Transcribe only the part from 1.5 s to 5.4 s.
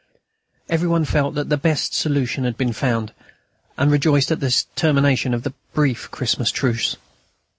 best solution had been found, and rejoiced at this termination